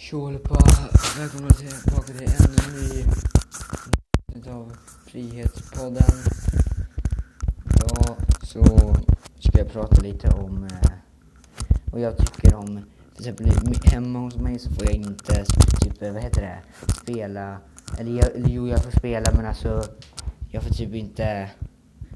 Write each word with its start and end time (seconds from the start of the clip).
Tjo 0.00 0.30
välkomna 1.18 1.50
tillbaka 1.50 2.12
till 2.12 2.16
ännu 2.16 2.56
en 2.66 3.04
ny 4.44 4.50
av 4.50 4.72
Frihetspodden. 5.06 6.02
Ja, 7.80 8.16
så 8.42 8.64
ska 9.38 9.58
jag 9.58 9.72
prata 9.72 10.02
lite 10.02 10.28
om 10.28 10.64
eh, 10.64 10.90
vad 11.92 12.00
jag 12.00 12.18
tycker 12.18 12.54
om, 12.54 12.66
till 13.16 13.28
exempel 13.28 13.52
hemma 13.84 14.18
hos 14.18 14.36
mig 14.36 14.58
så 14.58 14.70
får 14.70 14.84
jag 14.84 14.94
inte, 14.94 15.44
typ, 15.80 16.02
eh, 16.02 16.12
vad 16.12 16.22
heter 16.22 16.42
det, 16.42 16.58
spela, 17.02 17.58
eller, 17.98 18.12
jag, 18.12 18.36
eller 18.36 18.48
jo 18.48 18.68
jag 18.68 18.84
får 18.84 18.90
spela 18.90 19.32
men 19.36 19.46
alltså, 19.46 19.84
jag 20.50 20.62
får 20.62 20.70
typ 20.74 20.94
inte, 20.94 21.50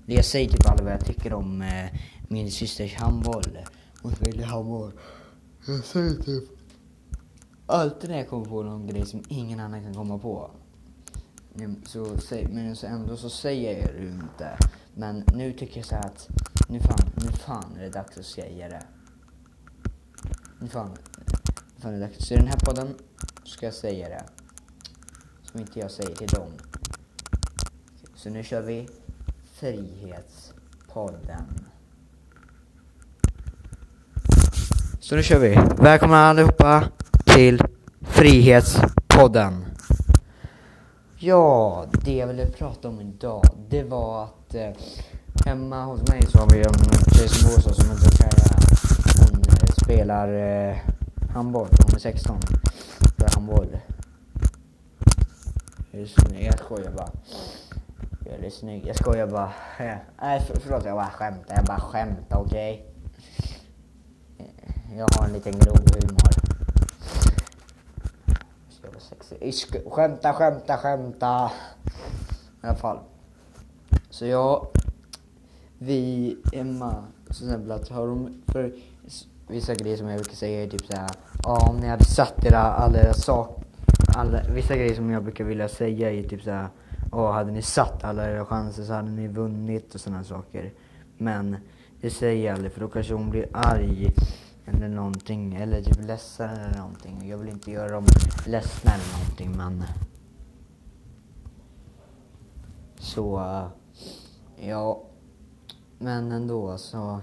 jag 0.07 0.25
säger 0.25 0.49
typ 0.49 0.67
aldrig 0.67 0.85
vad 0.85 0.95
jag 0.95 1.07
tycker 1.07 1.33
om 1.33 1.63
eh, 1.63 2.01
min 2.29 2.51
systers 2.51 2.95
handboll. 2.95 3.59
Hon 4.03 4.15
spelar 4.15 4.45
handboll. 4.45 4.93
Jag 5.67 5.85
säger 5.85 6.23
typ 6.23 6.62
alltid 7.67 8.11
när 8.11 8.19
jag 8.19 8.29
kommer 8.29 8.45
på 8.45 8.63
någon 8.63 8.87
grej 8.87 9.07
som 9.07 9.23
ingen 9.29 9.61
annan 9.61 9.83
kan 9.83 9.95
komma 9.95 10.19
på. 10.19 10.51
Mm, 11.59 11.83
så, 11.87 12.17
men 12.49 12.77
så 12.77 12.87
ändå 12.87 13.17
så 13.17 13.31
säger 13.31 13.81
jag 13.81 13.95
det 13.95 14.09
inte. 14.09 14.59
Men 14.95 15.25
nu 15.35 15.53
tycker 15.53 15.77
jag 15.77 15.87
så 15.87 15.95
här 15.95 16.07
att 16.07 16.29
nu 16.69 16.81
fan, 16.81 17.11
nu 17.15 17.33
fan 17.33 17.77
är 17.79 17.83
det 17.83 17.91
dags 17.91 18.19
att 18.19 18.25
säga 18.25 18.69
det. 18.69 18.83
Nu 20.59 20.69
fan, 20.69 20.91
nu 21.19 21.25
fan 21.79 21.95
är 21.95 21.99
det 21.99 22.07
dags. 22.07 22.27
Så 22.27 22.35
i 22.35 22.37
den 22.37 22.47
här 22.47 22.59
podden 22.65 22.95
ska 23.45 23.67
jag 23.67 23.75
säga 23.75 24.09
det. 24.09 24.25
Som 25.43 25.61
inte 25.61 25.79
jag 25.79 25.91
säger 25.91 26.15
till 26.15 26.29
dem. 26.29 26.53
Så 28.15 28.31
nu 28.31 28.45
kör 28.45 28.63
vi 28.63 28.89
Frihetspodden. 29.53 31.69
Så 35.01 35.17
nu 35.17 35.23
kör 35.23 35.39
vi. 35.39 35.59
Välkomna 35.83 36.17
allihopa 36.17 36.89
till 37.35 37.63
Frihetspodden. 38.01 39.65
Ja, 41.19 41.85
det 42.05 42.17
jag 42.17 42.27
ville 42.27 42.47
prata 42.47 42.89
om 42.89 43.01
idag, 43.01 43.45
det 43.69 43.83
var 43.83 44.25
att 44.25 44.55
eh, 44.55 44.71
hemma 45.47 45.85
hos 45.85 46.09
mig 46.09 46.23
så 46.29 46.39
har 46.39 46.51
vi 46.51 46.59
en 46.59 46.75
tjej 47.15 47.29
som 47.29 47.49
bor 47.51 47.61
så 47.61 47.75
som 47.75 47.91
inte 47.91 48.17
kan 48.17 48.31
Hon 49.19 49.41
eh, 49.41 49.75
spelar 49.85 50.29
eh, 50.29 50.77
handboll, 51.35 51.69
hon 51.71 51.95
är 51.95 51.99
16. 51.99 52.39
Spelar 53.15 53.35
handboll. 53.35 53.77
Just 55.91 56.31
nu, 56.31 56.45
jag 56.45 56.59
skojar 56.59 56.91
bara. 56.97 57.11
Jag 58.25 58.45
är 58.45 58.51
snygg. 58.51 58.87
Jag 58.87 58.97
skojar 58.97 59.27
bara. 59.27 59.53
Eh, 59.79 59.97
nej, 60.23 60.41
för, 60.41 60.61
förlåt, 60.61 60.85
jag 60.85 60.97
bara 60.97 61.11
skämtar. 61.11 61.55
Jag 61.57 61.65
bara 61.65 61.81
skämtar, 61.81 62.39
okej? 62.39 62.87
Eh, 64.39 64.99
jag 64.99 65.09
har 65.17 65.27
en 65.27 65.33
liten 65.33 65.53
grov 65.53 65.79
humor. 65.79 66.42
Isk- 69.41 69.91
Skämta, 69.91 70.33
skämta, 70.33 70.77
skämta. 70.77 71.51
I 72.63 72.67
alla 72.67 72.75
fall. 72.75 72.99
Så 74.11 74.27
jag, 74.27 74.67
vi 75.79 76.37
hemma, 76.53 77.05
till 77.25 77.47
exempel 77.47 77.73
att 77.73 77.89
har 77.89 78.07
de, 78.07 78.43
för 78.47 78.73
vissa 79.49 79.75
grejer 79.75 79.97
som 79.97 80.09
jag 80.09 80.17
brukar 80.21 80.37
säga 80.37 80.63
är 80.63 80.69
typ 80.69 80.87
såhär, 80.87 81.11
ja 81.43 81.69
om 81.71 81.77
ni 81.77 81.87
hade 81.89 82.05
satt 82.05 82.45
era, 82.45 82.59
alla 82.59 82.99
era 82.99 83.15
saker. 83.15 83.65
alla, 84.17 84.43
vissa 84.55 84.77
grejer 84.77 84.95
som 84.95 85.11
jag 85.11 85.23
brukar 85.23 85.45
vilja 85.45 85.69
säga 85.69 86.11
är 86.13 86.23
typ 86.23 86.43
såhär, 86.43 86.69
ja 87.13 87.33
hade 87.33 87.53
ni 87.53 87.63
satt 87.63 88.05
alla 88.05 88.31
era 88.31 88.45
chanser 88.45 88.83
så 88.83 88.93
hade 88.93 89.11
ni 89.11 89.29
vunnit 89.29 89.95
och 89.95 90.01
sådana 90.01 90.25
saker. 90.25 90.73
Men 91.19 91.57
det 92.01 92.11
säger 92.11 92.47
jag 92.47 92.55
aldrig 92.55 92.73
för 92.73 92.81
då 92.81 92.89
kanske 92.89 93.15
hon 93.15 93.31
blir 93.31 93.47
arg 93.53 94.15
eller 94.67 94.89
någonting, 94.89 95.55
eller 95.55 95.83
typ 95.83 96.07
ledsen 96.07 96.51
eller 96.51 96.79
någonting. 96.79 97.29
Jag 97.29 97.39
vill 97.39 97.49
inte 97.49 97.71
göra 97.71 97.93
dem 97.93 98.07
ledsna 98.47 98.91
eller 98.95 99.19
någonting 99.19 99.57
men 99.57 99.85
så, 103.03 103.43
ja. 104.57 105.03
Men 105.99 106.33
ändå 106.33 106.79
så, 106.79 107.21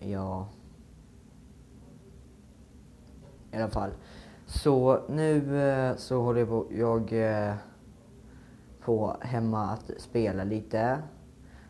ja. 0.00 0.48
I 3.52 3.56
alla 3.56 3.68
fall. 3.68 3.90
Så 4.46 5.02
nu 5.08 5.62
eh, 5.62 5.96
så 5.96 6.22
håller 6.22 6.40
jag 6.40 6.48
på, 6.48 6.66
jag 6.70 7.12
eh, 7.12 7.54
på 8.80 9.16
hemma 9.20 9.70
att 9.70 9.90
spela 9.98 10.44
lite. 10.44 11.02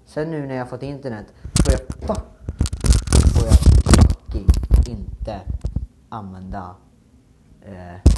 Sen 0.08 0.30
nu 0.30 0.46
när 0.46 0.54
jag 0.54 0.68
fått 0.68 0.82
internet 0.82 1.26
får 1.64 1.72
jag, 1.72 1.80
fuck, 1.80 2.24
får 3.34 3.46
jag 3.46 3.58
fucking 3.58 4.46
inte 4.86 5.40
använda 6.08 6.76
eh, 7.60 8.12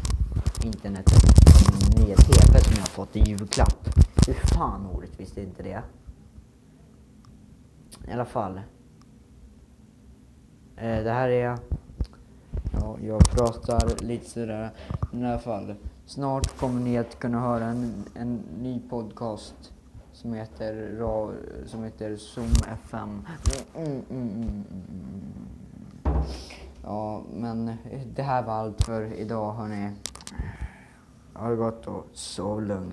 internetet 0.64 1.22
som 1.44 1.74
min 1.74 2.06
nya 2.06 2.16
TV 2.16 2.60
som 2.60 2.72
jag 2.74 2.80
har 2.80 2.86
fått 2.86 3.16
i 3.16 3.20
julklapp. 3.20 3.88
Hur 4.26 4.34
fan 4.34 4.86
orättvist 4.86 5.38
är 5.38 5.42
inte 5.42 5.62
det? 5.62 5.82
I 8.08 8.12
alla 8.12 8.24
fall. 8.24 8.60
Eh, 10.76 11.04
det 11.04 11.12
här 11.12 11.28
är... 11.28 11.58
Ja, 12.72 12.96
jag 13.02 13.30
pratar 13.30 14.02
lite 14.02 14.30
sådär. 14.30 14.70
Men 15.12 15.22
i 15.22 15.26
alla 15.26 15.38
fall. 15.38 15.74
Snart 16.06 16.56
kommer 16.58 16.80
ni 16.80 16.98
att 16.98 17.18
kunna 17.18 17.40
höra 17.40 17.64
en, 17.64 18.04
en 18.14 18.42
ny 18.58 18.80
podcast 18.90 19.72
som 20.20 20.32
heter, 20.32 20.97
Ra, 20.98 21.32
som 21.66 21.84
heter 21.84 22.16
Zoom 22.16 22.53
FM. 22.84 23.26
Mm, 23.75 23.86
mm, 23.86 24.03
mm, 24.10 24.31
mm, 24.31 24.64
mm. 26.04 26.25
Ja, 26.82 27.22
men 27.32 27.76
det 28.14 28.22
här 28.22 28.42
var 28.42 28.53
allt 28.53 28.84
för 28.84 29.12
idag 29.14 29.53
hörni. 29.53 29.92
Ha 31.34 31.48
det 31.48 31.56
gott 31.56 31.86
och 31.86 32.06
sov 32.12 32.62
lugnt. 32.62 32.86